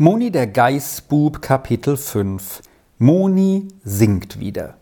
Moni 0.00 0.30
der 0.30 0.46
Geißbub 0.46 1.42
Kapitel 1.42 1.96
5 1.96 2.62
Moni 2.98 3.66
singt 3.82 4.38
wieder. 4.38 4.74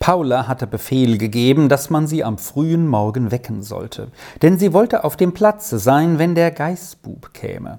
Paula 0.00 0.48
hatte 0.48 0.66
Befehl 0.66 1.16
gegeben, 1.16 1.68
dass 1.68 1.88
man 1.88 2.08
sie 2.08 2.24
am 2.24 2.38
frühen 2.38 2.88
Morgen 2.88 3.30
wecken 3.30 3.62
sollte, 3.62 4.08
denn 4.42 4.58
sie 4.58 4.72
wollte 4.72 5.04
auf 5.04 5.16
dem 5.16 5.32
Platze 5.32 5.78
sein, 5.78 6.18
wenn 6.18 6.34
der 6.34 6.50
Geißbub 6.50 7.32
käme. 7.34 7.78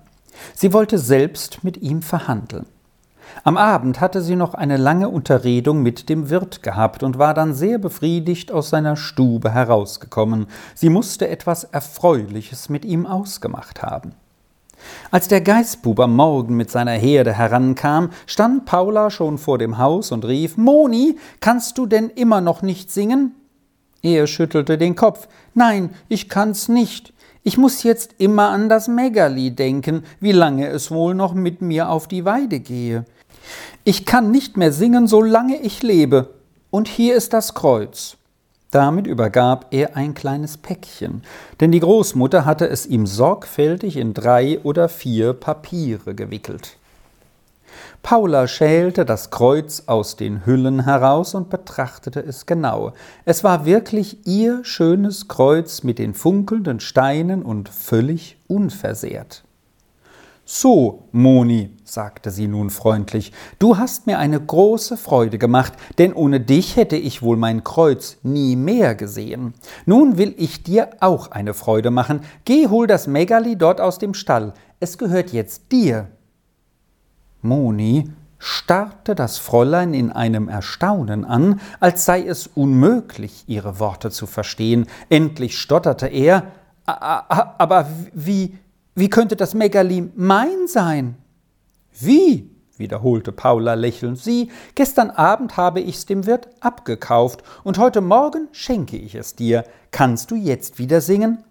Sie 0.56 0.72
wollte 0.72 0.98
selbst 0.98 1.66
mit 1.66 1.76
ihm 1.82 2.02
verhandeln. 2.02 2.66
Am 3.44 3.58
Abend 3.58 4.00
hatte 4.00 4.22
sie 4.22 4.38
noch 4.38 4.54
eine 4.54 4.78
lange 4.78 5.10
Unterredung 5.10 5.82
mit 5.82 6.08
dem 6.08 6.30
Wirt 6.30 6.64
gehabt 6.64 7.04
und 7.04 7.18
war 7.18 7.34
dann 7.34 7.54
sehr 7.54 7.78
befriedigt 7.78 8.54
aus 8.54 8.70
seiner 8.70 8.96
Stube 8.96 9.52
herausgekommen. 9.52 10.48
Sie 10.76 10.90
musste 10.90 11.28
etwas 11.28 11.66
Erfreuliches 11.66 12.70
mit 12.70 12.86
ihm 12.86 13.06
ausgemacht 13.06 13.82
haben. 13.82 14.14
Als 15.12 15.28
der 15.28 15.42
Geißbub 15.42 16.00
am 16.00 16.16
Morgen 16.16 16.56
mit 16.56 16.72
seiner 16.72 16.92
Herde 16.92 17.34
herankam, 17.34 18.10
stand 18.26 18.66
Paula 18.66 19.10
schon 19.10 19.38
vor 19.38 19.58
dem 19.58 19.78
Haus 19.78 20.12
und 20.12 20.26
rief 20.26 20.58
Moni, 20.58 21.18
kannst 21.40 21.78
du 21.78 21.86
denn 21.86 22.10
immer 22.10 22.42
noch 22.42 22.62
nicht 22.62 22.92
singen? 22.92 23.36
Er 24.02 24.28
schüttelte 24.28 24.78
den 24.78 24.96
Kopf. 24.96 25.28
Nein, 25.54 25.92
ich 26.10 26.28
kann's 26.28 26.68
nicht. 26.68 27.14
Ich 27.44 27.58
muss 27.58 27.84
jetzt 27.84 28.16
immer 28.20 28.50
an 28.50 28.70
das 28.70 28.88
Megali 28.88 29.52
denken, 29.52 30.04
wie 30.20 30.32
lange 30.32 30.68
es 30.68 30.92
wohl 30.92 31.14
noch 31.14 31.34
mit 31.34 31.62
mir 31.62 31.90
auf 31.90 32.08
die 32.08 32.26
Weide 32.26 32.60
gehe. 32.60 33.06
Ich 33.84 34.06
kann 34.06 34.32
nicht 34.32 34.58
mehr 34.58 34.72
singen, 34.72 35.08
solange 35.08 35.58
ich 35.58 35.84
lebe. 35.84 36.34
Und 36.70 36.88
hier 36.88 37.16
ist 37.16 37.34
das 37.34 37.54
Kreuz. 37.54 38.18
Damit 38.74 39.06
übergab 39.06 39.68
er 39.70 39.96
ein 39.96 40.16
kleines 40.16 40.58
Päckchen, 40.58 41.22
denn 41.60 41.72
die 41.72 41.80
Großmutter 41.80 42.44
hatte 42.44 42.68
es 42.68 42.88
ihm 42.88 43.06
sorgfältig 43.06 43.98
in 43.98 44.16
drei 44.16 44.60
oder 44.64 44.90
vier 44.90 45.34
Papiere 45.34 46.16
gewickelt. 46.16 46.78
Paula 48.02 48.48
schälte 48.48 49.06
das 49.06 49.30
Kreuz 49.30 49.84
aus 49.86 50.16
den 50.16 50.48
Hüllen 50.48 50.86
heraus 50.86 51.36
und 51.36 51.52
betrachtete 51.52 52.20
es 52.20 52.48
genau. 52.48 52.94
Es 53.26 53.44
war 53.44 53.66
wirklich 53.66 54.26
ihr 54.26 54.66
schönes 54.66 55.28
Kreuz 55.28 55.84
mit 55.84 56.00
den 56.00 56.16
funkelnden 56.16 56.80
Steinen 56.80 57.44
und 57.44 57.70
völlig 57.70 58.38
unversehrt. 58.48 59.44
So, 60.46 61.08
Moni, 61.14 61.70
sagte 61.86 62.30
sie 62.30 62.48
nun 62.48 62.70
freundlich, 62.70 63.32
du 63.60 63.78
hast 63.78 64.08
mir 64.08 64.20
eine 64.20 64.42
große 64.42 64.98
Freude 64.98 65.38
gemacht, 65.38 65.72
denn 65.98 66.12
ohne 66.12 66.42
dich 66.42 66.76
hätte 66.76 66.98
ich 66.98 67.22
wohl 67.22 67.38
mein 67.38 67.64
Kreuz 67.64 68.18
nie 68.24 68.58
mehr 68.58 68.94
gesehen. 68.94 69.54
Nun 69.86 70.18
will 70.18 70.36
ich 70.38 70.62
dir 70.62 70.90
auch 71.00 71.32
eine 71.32 71.54
Freude 71.54 71.92
machen. 71.92 72.22
Geh, 72.44 72.68
hol 72.68 72.88
das 72.88 73.08
Megali 73.08 73.56
dort 73.56 73.80
aus 73.80 74.00
dem 74.00 74.14
Stall. 74.14 74.54
Es 74.82 74.98
gehört 74.98 75.32
jetzt 75.32 75.72
dir. 75.72 76.10
Moni 77.42 78.12
starrte 78.38 79.16
das 79.16 79.38
Fräulein 79.38 79.94
in 79.94 80.12
einem 80.12 80.50
Erstaunen 80.50 81.24
an, 81.24 81.62
als 81.80 82.04
sei 82.04 82.22
es 82.22 82.48
unmöglich, 82.48 83.46
ihre 83.48 83.80
Worte 83.80 84.12
zu 84.12 84.28
verstehen. 84.28 84.88
Endlich 85.08 85.58
stotterte 85.58 86.08
er 86.08 86.52
Aber 86.86 87.88
wie, 88.14 88.58
wie 88.96 89.10
könnte 89.10 89.36
das 89.36 89.54
Megali 89.54 90.12
mein 90.16 90.68
sein? 90.68 91.18
Wie? 92.00 92.50
wiederholte 92.78 93.32
Paula 93.32 93.76
lächelnd. 93.76 94.18
Sie, 94.18 94.50
gestern 94.76 95.12
Abend 95.12 95.58
habe 95.58 95.80
ich's 95.80 96.06
dem 96.06 96.26
Wirt 96.26 96.50
abgekauft 96.60 97.44
und 97.64 97.78
heute 97.78 98.02
Morgen 98.02 98.48
schenke 98.52 98.98
ich 98.98 99.16
es 99.16 99.36
dir. 99.36 99.64
Kannst 99.92 100.32
du 100.32 100.36
jetzt 100.36 100.80
wieder 100.80 101.00
singen? 101.02 101.44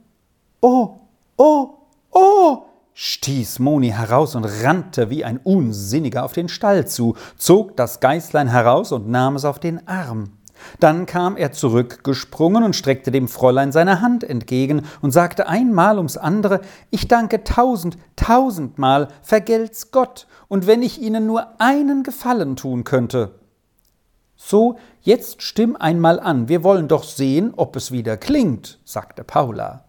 Oh, 0.61 0.98
oh, 1.37 1.70
oh! 2.11 2.63
stieß 2.95 3.59
Moni 3.61 3.89
heraus 3.89 4.35
und 4.35 4.45
rannte 4.45 5.09
wie 5.09 5.25
ein 5.25 5.39
Unsinniger 5.39 6.25
auf 6.25 6.33
den 6.33 6.48
Stall 6.48 6.87
zu, 6.87 7.17
zog 7.39 7.77
das 7.77 8.01
Geißlein 8.01 8.48
heraus 8.48 8.93
und 8.93 9.09
nahm 9.09 9.37
es 9.37 9.45
auf 9.45 9.59
den 9.59 9.87
Arm. 9.89 10.33
Dann 10.81 11.07
kam 11.07 11.37
er 11.37 11.53
zurückgesprungen 11.53 12.64
und 12.64 12.77
streckte 12.77 13.11
dem 13.11 13.29
Fräulein 13.29 13.73
seine 13.73 14.01
Hand 14.01 14.25
entgegen 14.25 14.83
und 15.01 15.11
sagte 15.11 15.48
einmal 15.48 15.97
ums 15.97 16.17
andere 16.17 16.61
Ich 16.91 17.09
danke 17.09 17.45
tausend, 17.45 17.97
tausendmal, 18.17 19.09
vergelt's 19.23 19.91
Gott, 19.91 20.27
und 20.48 20.67
wenn 20.67 20.83
ich 20.83 21.01
Ihnen 21.01 21.27
nur 21.27 21.61
einen 21.61 22.03
Gefallen 22.03 22.57
tun 22.57 22.85
könnte. 22.85 23.39
So, 24.36 24.77
jetzt 25.01 25.42
stimm 25.42 25.77
einmal 25.77 26.19
an, 26.19 26.48
wir 26.48 26.65
wollen 26.65 26.89
doch 26.89 27.05
sehen, 27.05 27.55
ob 27.57 27.77
es 27.77 27.92
wieder 27.92 28.17
klingt, 28.17 28.81
sagte 28.85 29.25
Paula. 29.25 29.85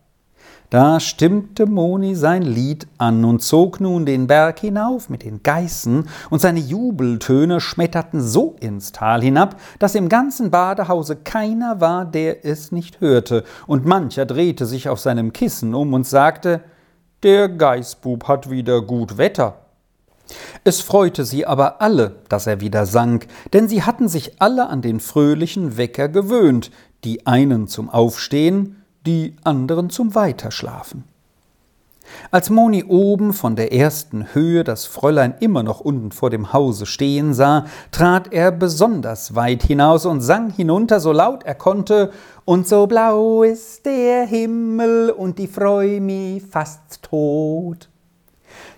Da 0.73 0.99
stimmte 0.99 1.67
Moni 1.67 2.15
sein 2.15 2.41
Lied 2.41 2.87
an 2.97 3.25
und 3.25 3.43
zog 3.43 3.79
nun 3.79 4.07
den 4.07 4.25
Berg 4.25 4.57
hinauf 4.57 5.07
mit 5.07 5.23
den 5.23 5.43
Geißen, 5.43 6.09
und 6.31 6.39
seine 6.39 6.61
Jubeltöne 6.61 7.61
schmetterten 7.61 8.19
so 8.19 8.55
ins 8.59 8.91
Tal 8.91 9.21
hinab, 9.21 9.57
dass 9.77 9.93
im 9.93 10.09
ganzen 10.09 10.49
Badehause 10.49 11.15
keiner 11.15 11.79
war, 11.79 12.05
der 12.05 12.43
es 12.43 12.71
nicht 12.71 13.01
hörte, 13.01 13.43
und 13.67 13.85
mancher 13.85 14.25
drehte 14.25 14.65
sich 14.65 14.89
auf 14.89 14.99
seinem 14.99 15.31
Kissen 15.31 15.75
um 15.75 15.93
und 15.93 16.07
sagte 16.07 16.61
Der 17.21 17.49
Geißbub 17.49 18.27
hat 18.27 18.49
wieder 18.49 18.81
gut 18.81 19.19
Wetter. 19.19 19.59
Es 20.63 20.81
freute 20.81 21.23
sie 21.23 21.45
aber 21.45 21.83
alle, 21.83 22.15
dass 22.29 22.47
er 22.47 22.61
wieder 22.61 22.87
sang, 22.87 23.23
denn 23.53 23.67
sie 23.67 23.83
hatten 23.83 24.07
sich 24.07 24.41
alle 24.41 24.69
an 24.69 24.81
den 24.81 24.99
fröhlichen 24.99 25.77
Wecker 25.77 26.09
gewöhnt, 26.09 26.71
die 27.03 27.27
einen 27.27 27.67
zum 27.67 27.91
Aufstehen, 27.91 28.82
die 29.05 29.35
anderen 29.43 29.89
zum 29.89 30.15
Weiterschlafen. 30.15 31.03
Als 32.31 32.49
Moni 32.49 32.83
oben 32.83 33.33
von 33.33 33.55
der 33.55 33.73
ersten 33.73 34.33
Höhe 34.33 34.63
das 34.63 34.85
Fräulein 34.85 35.35
immer 35.39 35.63
noch 35.63 35.79
unten 35.79 36.11
vor 36.11 36.29
dem 36.29 36.51
Hause 36.51 36.85
stehen 36.85 37.33
sah, 37.33 37.65
trat 37.91 38.33
er 38.33 38.51
besonders 38.51 39.35
weit 39.35 39.63
hinaus 39.63 40.05
und 40.05 40.21
sang 40.21 40.49
hinunter, 40.49 40.99
so 40.99 41.11
laut 41.11 41.43
er 41.43 41.55
konnte, 41.55 42.11
und 42.45 42.67
so 42.67 42.87
blau 42.87 43.43
ist 43.43 43.85
der 43.85 44.25
Himmel 44.25 45.11
und 45.11 45.39
die 45.39 45.47
Freu 45.47 45.99
mi 46.01 46.41
fast 46.41 47.03
tot. 47.03 47.89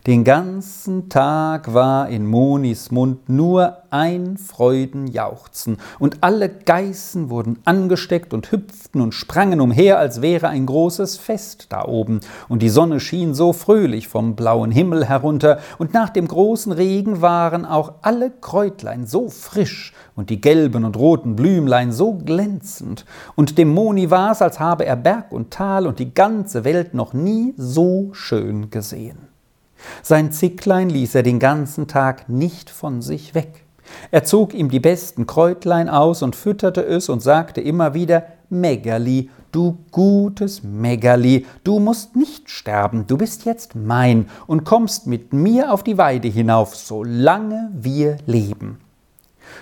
Den 0.08 0.24
ganzen 0.24 1.10
Tag 1.10 1.74
war 1.74 2.10
in 2.10 2.28
Monis 2.28 2.92
Mund 2.92 3.28
nur 3.28 3.78
ein 3.90 4.38
Freudenjauchzen, 4.38 5.78
und 5.98 6.18
alle 6.22 6.48
Geißen 6.48 7.32
wurden 7.32 7.58
angesteckt 7.66 8.32
und 8.32 8.52
hüpften 8.52 9.02
und 9.02 9.16
sprangen 9.16 9.62
umher, 9.62 9.98
als 9.98 10.22
wäre 10.22 10.48
ein 10.48 10.68
großes 10.68 11.18
Fest 11.18 11.68
da 11.70 11.86
oben, 11.86 12.20
und 12.48 12.62
die 12.62 12.70
Sonne 12.70 13.00
schien 13.00 13.34
so 13.34 13.52
fröhlich 13.52 14.08
vom 14.08 14.36
blauen 14.36 14.70
Himmel 14.70 15.06
herunter, 15.06 15.58
und 15.80 15.96
nach 15.96 16.10
dem 16.12 16.28
großen 16.28 16.72
Regen 16.72 17.22
waren 17.24 17.66
auch 17.66 17.94
alle 18.04 18.30
Kräutlein 18.30 19.08
so 19.08 19.30
frisch 19.30 19.92
und 20.16 20.30
die 20.30 20.40
gelben 20.40 20.86
und 20.86 20.98
roten 20.98 21.36
Blümlein 21.36 21.92
so 21.92 22.14
glänzend, 22.14 23.08
und 23.34 23.58
dem 23.58 23.74
Moni 23.74 24.12
war's, 24.12 24.44
als 24.44 24.60
habe 24.60 24.86
er 24.86 24.98
Berg 24.98 25.32
und 25.32 25.50
Tal 25.50 25.88
und 25.88 25.98
die 25.98 26.14
ganze 26.14 26.64
Welt 26.64 26.94
noch 26.94 27.14
nie 27.14 27.56
so 27.58 28.10
schön 28.14 28.70
gesehen. 28.70 29.35
Sein 30.02 30.32
Zicklein 30.32 30.90
ließ 30.90 31.16
er 31.16 31.24
den 31.24 31.40
ganzen 31.40 31.88
Tag 31.88 32.30
nicht 32.30 32.70
von 32.70 33.02
sich 33.02 33.34
weg. 33.36 33.64
Er 34.12 34.24
zog 34.24 34.54
ihm 34.54 34.70
die 34.70 34.80
besten 34.80 35.28
Kräutlein 35.28 35.90
aus 35.90 36.22
und 36.22 36.36
fütterte 36.36 36.82
es 36.82 37.10
und 37.10 37.22
sagte 37.22 37.62
immer 37.62 37.94
wieder 37.94 38.26
Megali, 38.50 39.30
du 39.52 39.78
gutes 39.92 40.64
Megali, 40.64 41.46
du 41.64 41.80
musst 41.80 42.16
nicht 42.16 42.50
sterben, 42.50 43.08
du 43.08 43.18
bist 43.18 43.46
jetzt 43.46 43.76
mein 43.76 44.28
und 44.48 44.64
kommst 44.64 45.08
mit 45.08 45.34
mir 45.34 45.72
auf 45.72 45.84
die 45.84 45.98
Weide 45.98 46.28
hinauf, 46.28 46.76
solange 46.76 47.70
wir 47.74 48.18
leben 48.26 48.80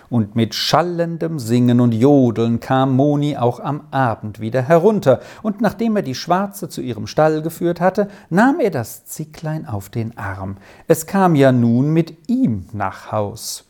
und 0.09 0.35
mit 0.35 0.55
schallendem 0.55 1.39
Singen 1.39 1.79
und 1.79 1.93
Jodeln 1.93 2.59
kam 2.59 2.95
Moni 2.95 3.37
auch 3.37 3.59
am 3.59 3.81
Abend 3.91 4.39
wieder 4.39 4.61
herunter, 4.61 5.19
und 5.41 5.61
nachdem 5.61 5.95
er 5.95 6.01
die 6.01 6.15
Schwarze 6.15 6.69
zu 6.69 6.81
ihrem 6.81 7.07
Stall 7.07 7.41
geführt 7.41 7.81
hatte, 7.81 8.07
nahm 8.29 8.59
er 8.59 8.71
das 8.71 9.05
Zicklein 9.05 9.67
auf 9.67 9.89
den 9.89 10.17
Arm. 10.17 10.57
Es 10.87 11.05
kam 11.05 11.35
ja 11.35 11.51
nun 11.51 11.91
mit 11.91 12.29
ihm 12.29 12.65
nach 12.73 13.11
Haus. 13.11 13.65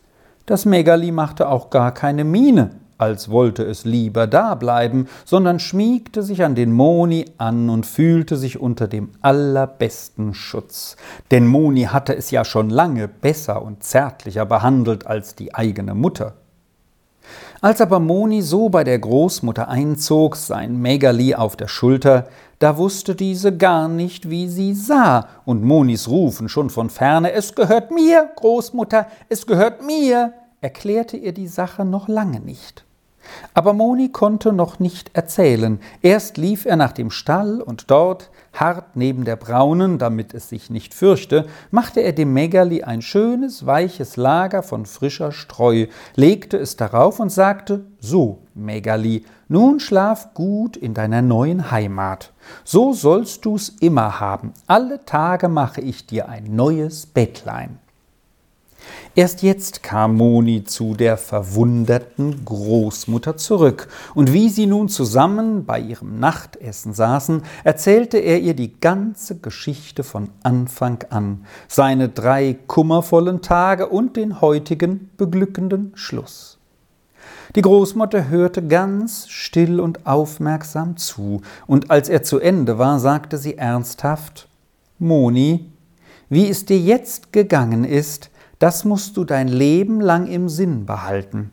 Das 0.46 0.66
Megali 0.66 1.12
machte 1.12 1.48
auch 1.48 1.70
gar 1.70 1.94
keine 1.94 2.24
Miene, 2.26 2.72
als 2.98 3.30
wollte 3.30 3.64
es 3.64 3.86
lieber 3.86 4.28
dableiben, 4.28 5.08
sondern 5.26 5.60
schmiegte 5.60 6.24
sich 6.24 6.44
an 6.44 6.56
den 6.56 6.72
Moni 6.72 7.26
an 7.38 7.70
und 7.70 7.86
fühlte 7.86 8.38
sich 8.38 8.60
unter 8.60 8.88
dem 8.88 9.10
allerbesten 9.22 10.34
Schutz. 10.34 10.96
Denn 11.32 11.48
Moni 11.48 11.84
hatte 11.84 12.16
es 12.16 12.32
ja 12.32 12.46
schon 12.46 12.70
lange 12.70 13.08
besser 13.08 13.62
und 13.62 13.84
zärtlicher 13.84 14.46
behandelt 14.46 15.08
als 15.08 15.36
die 15.36 15.54
eigene 15.54 15.96
Mutter. 15.96 16.34
Als 17.62 17.80
aber 17.80 18.00
Moni 18.00 18.42
so 18.42 18.68
bei 18.68 18.84
der 18.84 19.00
Großmutter 19.00 19.70
einzog, 19.70 20.36
sein 20.36 20.82
Megali 20.82 21.34
auf 21.34 21.56
der 21.56 21.70
Schulter, 21.70 22.28
da 22.60 22.78
wusste 22.78 23.16
diese 23.16 23.56
gar 23.56 23.88
nicht, 23.88 24.30
wie 24.30 24.48
sie 24.48 24.74
sah, 24.74 25.28
und 25.46 25.64
Monis 25.64 26.08
Rufen 26.08 26.50
schon 26.50 26.70
von 26.70 26.90
ferne 26.90 27.32
Es 27.32 27.56
gehört 27.56 27.92
mir, 27.92 28.30
Großmutter, 28.36 29.08
es 29.30 29.48
gehört 29.48 29.86
mir, 29.86 30.34
erklärte 30.64 31.18
ihr 31.18 31.34
die 31.34 31.48
Sache 31.48 31.84
noch 31.86 32.08
lange 32.08 32.40
nicht. 32.40 32.86
Aber 33.54 33.74
Moni 33.74 34.10
konnte 34.10 34.52
noch 34.52 34.80
nicht 34.80 35.12
erzählen. 35.14 35.80
Erst 36.02 36.38
lief 36.38 36.66
er 36.66 36.76
nach 36.76 36.92
dem 36.92 37.10
Stall 37.12 37.62
und 37.62 37.90
dort, 37.90 38.30
hart 38.54 38.96
neben 38.96 39.24
der 39.24 39.36
Braunen, 39.36 39.98
damit 39.98 40.34
es 40.34 40.50
sich 40.50 40.70
nicht 40.70 40.94
fürchte, 40.94 41.48
machte 41.72 42.02
er 42.02 42.14
dem 42.14 42.34
Megerli 42.34 42.84
ein 42.84 43.02
schönes, 43.02 43.66
weiches 43.66 44.18
Lager 44.18 44.64
von 44.64 44.86
frischer 44.86 45.32
Streu, 45.32 45.88
legte 46.16 46.58
es 46.58 46.76
darauf 46.76 47.20
und 47.20 47.32
sagte: 47.32 47.86
So, 48.00 48.40
Megerli, 48.56 49.26
nun 49.48 49.80
schlaf 49.80 50.34
gut 50.34 50.76
in 50.76 50.94
deiner 50.94 51.22
neuen 51.22 51.72
Heimat. 51.72 52.34
So 52.64 52.94
sollst 52.94 53.46
du's 53.46 53.70
immer 53.70 54.20
haben. 54.20 54.54
Alle 54.68 55.06
Tage 55.06 55.48
mache 55.48 55.82
ich 55.82 56.06
dir 56.06 56.28
ein 56.28 56.56
neues 56.56 57.06
Bettlein. 57.06 57.80
Erst 59.16 59.44
jetzt 59.44 59.84
kam 59.84 60.16
Moni 60.16 60.64
zu 60.64 60.96
der 60.96 61.18
verwunderten 61.18 62.44
Großmutter 62.46 63.38
zurück, 63.38 63.88
und 64.16 64.34
wie 64.34 64.50
sie 64.50 64.66
nun 64.66 64.90
zusammen 64.90 65.66
bei 65.66 65.80
ihrem 65.80 66.20
Nachtessen 66.20 66.94
saßen, 66.94 67.44
erzählte 67.64 68.18
er 68.18 68.40
ihr 68.40 68.56
die 68.56 68.80
ganze 68.80 69.38
Geschichte 69.38 70.04
von 70.04 70.30
Anfang 70.42 71.04
an, 71.10 71.46
seine 71.68 72.10
drei 72.10 72.58
kummervollen 72.66 73.42
Tage 73.42 73.88
und 73.88 74.18
den 74.18 74.42
heutigen 74.42 75.12
beglückenden 75.18 75.92
Schluss. 75.96 76.58
Die 77.56 77.62
Großmutter 77.62 78.30
hörte 78.30 78.66
ganz 78.66 79.28
still 79.28 79.80
und 79.80 80.08
aufmerksam 80.08 80.98
zu, 80.98 81.42
und 81.68 81.92
als 81.92 82.10
er 82.10 82.24
zu 82.24 82.40
Ende 82.40 82.80
war, 82.80 83.00
sagte 83.00 83.38
sie 83.38 83.58
ernsthaft 83.58 84.48
Moni, 84.98 85.70
wie 86.30 86.50
es 86.50 86.66
dir 86.66 86.80
jetzt 86.80 87.32
gegangen 87.32 87.84
ist, 87.84 88.32
das 88.64 88.86
musst 88.86 89.18
du 89.18 89.26
dein 89.26 89.50
Leben 89.50 90.00
lang 90.00 90.26
im 90.26 90.48
Sinn 90.48 90.86
behalten. 90.86 91.52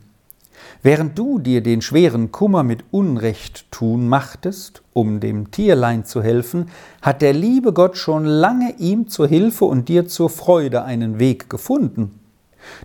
Während 0.81 1.19
du 1.19 1.39
dir 1.39 1.61
den 1.61 1.81
schweren 1.81 2.31
Kummer 2.31 2.63
mit 2.63 2.85
Unrecht 2.91 3.69
tun 3.69 4.07
machtest, 4.07 4.81
um 4.93 5.19
dem 5.19 5.51
Tierlein 5.51 6.05
zu 6.05 6.23
helfen, 6.23 6.69
hat 7.01 7.21
der 7.21 7.33
liebe 7.33 7.73
Gott 7.73 7.97
schon 7.97 8.23
lange 8.23 8.75
ihm 8.77 9.09
zur 9.09 9.27
Hilfe 9.27 9.65
und 9.65 9.89
dir 9.89 10.07
zur 10.07 10.29
Freude 10.29 10.85
einen 10.85 11.19
Weg 11.19 11.49
gefunden. 11.49 12.17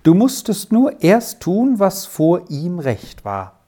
Du 0.03 0.13
musstest 0.13 0.73
nur 0.73 1.05
erst 1.05 1.39
tun, 1.39 1.79
was 1.79 2.05
vor 2.05 2.51
ihm 2.51 2.81
recht 2.81 3.25
war. 3.25 3.61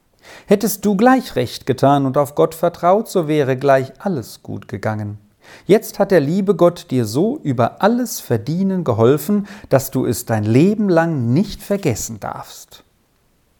Hättest 0.45 0.83
du 0.83 0.97
gleich 0.97 1.37
recht 1.37 1.67
getan 1.67 2.05
und 2.05 2.17
auf 2.17 2.35
Gott 2.35 2.53
vertraut, 2.53 3.07
so 3.07 3.29
wäre 3.29 3.55
gleich 3.55 3.93
alles 3.99 4.43
gut 4.43 4.67
gegangen. 4.67 5.19
Jetzt 5.65 5.99
hat 5.99 6.11
der 6.11 6.19
liebe 6.19 6.55
Gott 6.55 6.91
dir 6.91 7.05
so 7.05 7.39
über 7.43 7.81
alles 7.81 8.19
Verdienen 8.19 8.83
geholfen, 8.83 9.47
dass 9.69 9.91
du 9.91 10.05
es 10.05 10.25
dein 10.25 10.43
Leben 10.43 10.89
lang 10.89 11.33
nicht 11.33 11.61
vergessen 11.61 12.19
darfst. 12.19 12.83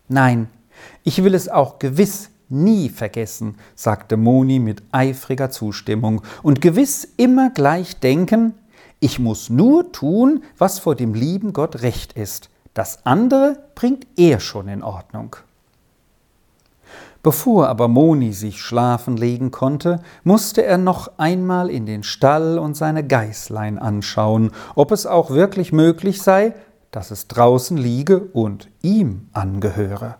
Nein, 0.08 0.50
ich 1.04 1.24
will 1.24 1.36
es 1.36 1.50
auch 1.50 1.80
gewiss 1.80 2.30
nie 2.50 2.90
vergessen, 2.90 3.56
sagte 3.76 4.18
Moni 4.18 4.60
mit 4.60 4.82
eifriger 4.92 5.52
Zustimmung, 5.52 6.24
und 6.42 6.62
gewiss 6.62 7.08
immer 7.18 7.52
gleich 7.52 8.00
denken, 8.00 8.54
ich 9.00 9.20
muss 9.20 9.50
nur 9.50 9.92
tun, 9.92 10.44
was 10.58 10.80
vor 10.80 10.96
dem 10.96 11.14
lieben 11.14 11.54
Gott 11.54 11.84
recht 11.84 12.14
ist. 12.14 12.50
Das 12.74 13.06
andere 13.06 13.64
bringt 13.76 14.08
er 14.18 14.40
schon 14.40 14.68
in 14.68 14.84
Ordnung. 14.84 15.36
Bevor 17.21 17.68
aber 17.68 17.89
Moni 17.89 18.31
sich 18.31 18.62
schlafen 18.62 19.18
legen 19.18 19.51
konnte, 19.51 20.01
musste 20.24 20.63
er 20.63 20.77
noch 20.77 21.12
einmal 21.18 21.69
in 21.69 21.86
den 21.86 22.04
Stall 22.04 22.57
und 22.57 22.77
seine 22.77 23.06
Geißlein 23.06 23.77
anschauen, 23.77 24.51
ob 24.75 24.92
es 24.94 25.06
auch 25.06 25.30
wirklich 25.30 25.74
möglich 25.74 26.21
sei, 26.21 26.54
dass 26.92 27.12
es 27.12 27.27
draußen 27.27 27.77
liege 27.77 28.21
und 28.33 28.69
ihm 28.81 29.27
angehöre. 29.33 30.16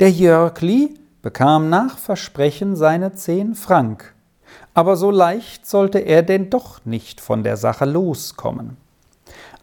Der 0.00 0.10
Jörgli 0.10 0.94
bekam 1.20 1.68
nach 1.68 1.98
Versprechen 1.98 2.74
seine 2.74 3.12
zehn 3.12 3.54
Frank, 3.54 4.14
aber 4.72 4.96
so 4.96 5.10
leicht 5.10 5.66
sollte 5.66 5.98
er 5.98 6.22
denn 6.22 6.48
doch 6.48 6.84
nicht 6.86 7.20
von 7.20 7.44
der 7.44 7.58
Sache 7.58 7.84
loskommen. 7.84 8.78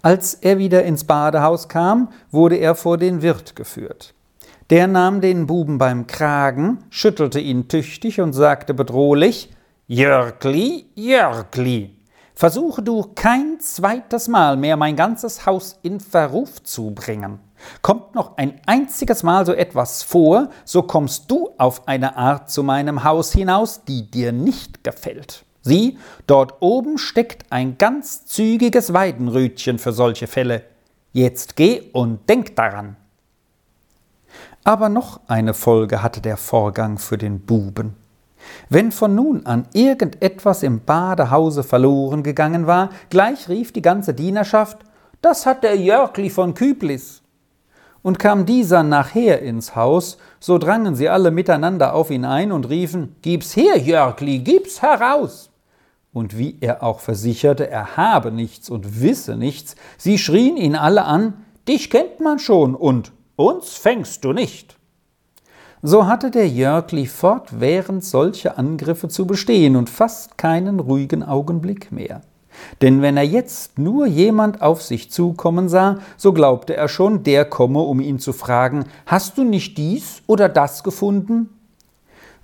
Als 0.04 0.36
er 0.36 0.60
wieder 0.60 0.84
ins 0.84 1.06
Badehaus 1.06 1.68
kam, 1.68 2.10
wurde 2.30 2.58
er 2.58 2.76
vor 2.76 2.98
den 2.98 3.22
Wirt 3.22 3.56
geführt. 3.56 4.14
Der 4.70 4.88
nahm 4.88 5.20
den 5.20 5.46
Buben 5.46 5.78
beim 5.78 6.08
Kragen, 6.08 6.80
schüttelte 6.90 7.40
ihn 7.40 7.68
tüchtig 7.68 8.22
und 8.22 8.32
sagte 8.32 8.74
bedrohlich 8.74 9.52
Jörgli, 9.88 10.86
Jörgli, 10.96 11.98
versuche 12.34 12.82
du 12.82 13.12
kein 13.14 13.60
zweites 13.60 14.30
Mal 14.30 14.56
mehr 14.56 14.78
mein 14.78 14.96
ganzes 14.96 15.46
Haus 15.46 15.78
in 15.84 16.00
Verruf 16.00 16.64
zu 16.64 16.92
bringen. 16.92 17.40
Kommt 17.82 18.16
noch 18.16 18.38
ein 18.38 18.62
einziges 18.66 19.24
Mal 19.24 19.46
so 19.46 19.52
etwas 19.52 20.02
vor, 20.02 20.50
so 20.64 20.84
kommst 20.84 21.30
du 21.30 21.50
auf 21.58 21.88
eine 21.88 22.16
Art 22.16 22.50
zu 22.50 22.64
meinem 22.64 23.04
Haus 23.04 23.34
hinaus, 23.34 23.84
die 23.84 24.10
dir 24.10 24.32
nicht 24.32 24.84
gefällt. 24.86 25.44
Sieh, 25.62 25.98
dort 26.26 26.62
oben 26.62 26.98
steckt 26.98 27.52
ein 27.52 27.78
ganz 27.78 28.26
zügiges 28.26 28.94
Weidenrütchen 28.94 29.78
für 29.78 29.92
solche 29.92 30.28
Fälle. 30.28 30.64
Jetzt 31.12 31.58
geh 31.58 31.90
und 31.92 32.30
denk 32.30 32.56
daran. 32.56 32.96
Aber 34.64 34.88
noch 34.88 35.20
eine 35.28 35.54
Folge 35.54 36.02
hatte 36.02 36.22
der 36.22 36.38
Vorgang 36.38 36.98
für 36.98 37.18
den 37.18 37.42
Buben. 37.42 37.96
Wenn 38.70 38.92
von 38.92 39.16
nun 39.16 39.46
an 39.46 39.68
irgendetwas 39.74 40.64
im 40.64 40.82
Badehause 40.82 41.64
verloren 41.64 42.24
gegangen 42.24 42.68
war, 42.68 42.90
gleich 43.10 43.50
rief 43.50 43.72
die 43.72 43.82
ganze 43.82 44.14
Dienerschaft, 44.14 44.80
das 45.22 45.46
hat 45.46 45.64
der 45.64 45.78
Jörgli 45.78 46.30
von 46.30 46.54
Küblis. 46.54 47.22
Und 48.02 48.20
kam 48.20 48.46
dieser 48.46 48.84
nachher 48.84 49.42
ins 49.42 49.76
Haus, 49.76 50.18
so 50.40 50.58
drangen 50.58 50.96
sie 50.96 51.08
alle 51.08 51.32
miteinander 51.32 51.94
auf 51.94 52.12
ihn 52.12 52.26
ein 52.26 52.52
und 52.52 52.70
riefen, 52.70 53.16
Gib's 53.22 53.56
her, 53.56 53.78
Jörgli, 53.78 54.40
gib's 54.40 54.82
heraus! 54.82 55.50
Und 56.12 56.38
wie 56.38 56.58
er 56.60 56.84
auch 56.84 57.00
versicherte, 57.00 57.70
er 57.70 57.98
habe 57.98 58.32
nichts 58.32 58.70
und 58.70 59.02
wisse 59.02 59.36
nichts, 59.36 59.76
sie 59.98 60.18
schrien 60.18 60.58
ihn 60.58 60.76
alle 60.76 61.06
an, 61.06 61.34
Dich 61.68 61.90
kennt 61.90 62.20
man 62.20 62.40
schon 62.40 62.76
und 62.76 63.14
uns 63.36 63.74
fängst 63.74 64.24
du 64.24 64.34
nicht. 64.34 64.78
So 65.82 66.08
hatte 66.08 66.32
der 66.32 66.48
Jörgli 66.48 67.08
fortwährend 67.08 68.06
solche 68.06 68.58
Angriffe 68.58 69.10
zu 69.10 69.28
bestehen 69.28 69.76
und 69.76 69.90
fast 69.90 70.38
keinen 70.38 70.80
ruhigen 70.80 71.24
Augenblick 71.24 71.92
mehr. 71.92 72.22
Denn 72.82 73.02
wenn 73.02 73.18
er 73.18 73.24
jetzt 73.24 73.78
nur 73.80 74.06
jemand 74.06 74.62
auf 74.62 74.82
sich 74.82 75.12
zukommen 75.12 75.70
sah, 75.70 76.00
so 76.16 76.32
glaubte 76.34 76.76
er 76.76 76.88
schon, 76.88 77.24
der 77.24 77.46
komme, 77.46 77.80
um 77.80 78.00
ihn 78.00 78.20
zu 78.20 78.32
fragen, 78.32 78.86
hast 79.06 79.38
du 79.38 79.44
nicht 79.44 79.78
dies 79.78 80.22
oder 80.28 80.48
das 80.50 80.84
gefunden? 80.84 81.50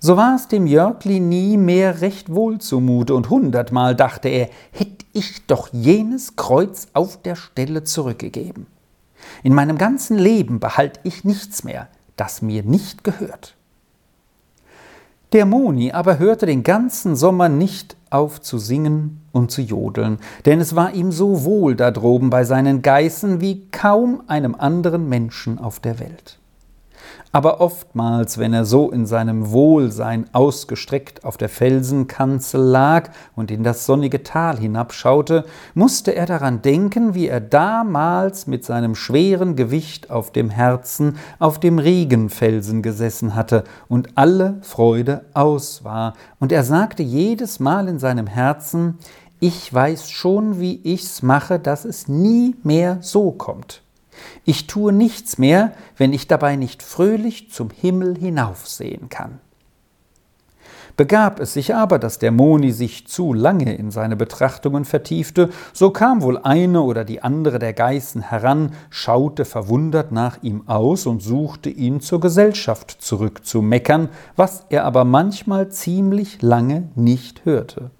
So 0.00 0.16
war 0.16 0.34
es 0.34 0.48
dem 0.48 0.66
Jörgli 0.66 1.20
nie 1.20 1.56
mehr 1.56 2.00
recht 2.00 2.34
wohl 2.34 2.58
zumute, 2.58 3.14
und 3.14 3.30
hundertmal 3.30 3.94
dachte 3.94 4.28
er, 4.28 4.48
hätt 4.72 5.04
ich 5.12 5.46
doch 5.46 5.68
jenes 5.72 6.36
Kreuz 6.36 6.88
auf 6.94 7.20
der 7.22 7.36
Stelle 7.36 7.84
zurückgegeben. 7.84 8.66
In 9.42 9.54
meinem 9.54 9.78
ganzen 9.78 10.18
Leben 10.18 10.60
behalte 10.60 11.00
ich 11.04 11.24
nichts 11.24 11.64
mehr, 11.64 11.88
das 12.16 12.42
mir 12.42 12.62
nicht 12.62 13.04
gehört. 13.04 13.56
Der 15.32 15.46
Moni 15.46 15.92
aber 15.92 16.18
hörte 16.18 16.44
den 16.44 16.64
ganzen 16.64 17.14
Sommer 17.14 17.48
nicht 17.48 17.96
auf 18.10 18.40
zu 18.40 18.58
singen 18.58 19.20
und 19.30 19.52
zu 19.52 19.62
jodeln, 19.62 20.18
denn 20.44 20.60
es 20.60 20.74
war 20.74 20.92
ihm 20.92 21.12
so 21.12 21.44
wohl 21.44 21.76
da 21.76 21.92
droben 21.92 22.30
bei 22.30 22.42
seinen 22.42 22.82
Geißen 22.82 23.40
wie 23.40 23.68
kaum 23.70 24.24
einem 24.26 24.56
anderen 24.56 25.08
Menschen 25.08 25.60
auf 25.60 25.78
der 25.78 26.00
Welt. 26.00 26.39
Aber 27.32 27.60
oftmals, 27.60 28.38
wenn 28.38 28.52
er 28.52 28.64
so 28.64 28.90
in 28.90 29.06
seinem 29.06 29.52
Wohlsein 29.52 30.26
ausgestreckt 30.32 31.24
auf 31.24 31.36
der 31.36 31.48
Felsenkanzel 31.48 32.60
lag 32.60 33.10
und 33.36 33.50
in 33.50 33.62
das 33.62 33.86
sonnige 33.86 34.22
Tal 34.24 34.58
hinabschaute, 34.58 35.44
musste 35.74 36.14
er 36.14 36.26
daran 36.26 36.60
denken, 36.62 37.14
wie 37.14 37.28
er 37.28 37.40
damals 37.40 38.46
mit 38.46 38.64
seinem 38.64 38.94
schweren 38.94 39.54
Gewicht 39.54 40.10
auf 40.10 40.32
dem 40.32 40.50
Herzen 40.50 41.16
auf 41.38 41.60
dem 41.60 41.78
Regenfelsen 41.78 42.82
gesessen 42.82 43.36
hatte 43.36 43.64
und 43.88 44.08
alle 44.16 44.58
Freude 44.62 45.24
aus 45.34 45.84
war, 45.84 46.14
und 46.40 46.52
er 46.52 46.64
sagte 46.64 47.02
jedes 47.02 47.60
Mal 47.60 47.86
in 47.88 47.98
seinem 47.98 48.26
Herzen, 48.26 48.98
ich 49.38 49.72
weiß 49.72 50.10
schon, 50.10 50.60
wie 50.60 50.80
ich's 50.82 51.22
mache, 51.22 51.58
dass 51.58 51.84
es 51.84 52.08
nie 52.08 52.56
mehr 52.62 52.98
so 53.00 53.30
kommt. 53.30 53.82
Ich 54.44 54.66
tue 54.66 54.92
nichts 54.92 55.38
mehr, 55.38 55.72
wenn 55.96 56.12
ich 56.12 56.28
dabei 56.28 56.56
nicht 56.56 56.82
fröhlich 56.82 57.50
zum 57.50 57.70
Himmel 57.70 58.16
hinaufsehen 58.16 59.08
kann. 59.08 59.40
Begab 61.00 61.40
es 61.40 61.54
sich 61.54 61.74
aber, 61.74 61.98
dass 61.98 62.18
der 62.18 62.30
Moni 62.30 62.72
sich 62.72 63.06
zu 63.06 63.32
lange 63.32 63.74
in 63.74 63.90
seine 63.90 64.16
Betrachtungen 64.16 64.84
vertiefte, 64.84 65.48
so 65.72 65.90
kam 65.90 66.20
wohl 66.20 66.36
eine 66.36 66.82
oder 66.82 67.04
die 67.04 67.22
andere 67.22 67.58
der 67.58 67.72
Geißen 67.72 68.20
heran, 68.20 68.72
schaute 68.90 69.46
verwundert 69.46 70.12
nach 70.12 70.42
ihm 70.42 70.68
aus 70.68 71.06
und 71.06 71.22
suchte 71.22 71.70
ihn 71.70 72.02
zur 72.02 72.20
Gesellschaft 72.20 72.90
zurückzumeckern, 73.00 74.10
was 74.36 74.66
er 74.68 74.84
aber 74.84 75.06
manchmal 75.06 75.70
ziemlich 75.70 76.42
lange 76.42 76.90
nicht 76.96 77.46
hörte. 77.46 77.90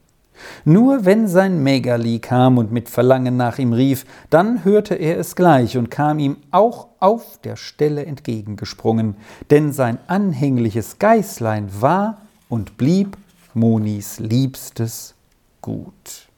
Nur 0.65 1.05
wenn 1.05 1.29
sein 1.29 1.63
Mägerli 1.63 2.19
kam 2.19 2.59
und 2.59 2.73
mit 2.73 2.89
Verlangen 2.89 3.37
nach 3.37 3.59
ihm 3.59 3.73
rief, 3.73 4.05
dann 4.31 4.65
hörte 4.65 4.95
er 4.95 5.19
es 5.19 5.37
gleich 5.37 5.77
und 5.77 5.91
kam 5.91 6.19
ihm 6.19 6.37
auch 6.51 6.89
auf 6.99 7.39
der 7.43 7.57
Stelle 7.57 8.07
entgegengesprungen, 8.07 9.17
denn 9.51 9.73
sein 9.73 9.99
anhängliches 10.07 10.99
Geißlein 10.99 11.69
war 11.81 12.23
und 12.49 12.77
blieb 12.77 13.17
Monis 13.55 14.19
liebstes 14.19 15.15
Gut. 15.61 16.30